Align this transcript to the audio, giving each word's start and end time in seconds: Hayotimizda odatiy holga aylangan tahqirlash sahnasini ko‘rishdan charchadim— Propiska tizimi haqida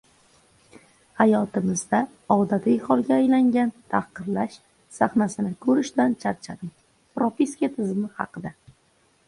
Hayotimizda 1.19 1.99
odatiy 2.35 2.79
holga 2.87 3.13
aylangan 3.19 3.73
tahqirlash 3.93 4.57
sahnasini 4.99 5.55
ko‘rishdan 5.67 6.19
charchadim— 6.27 6.75
Propiska 7.21 7.73
tizimi 7.77 8.11
haqida 8.21 8.57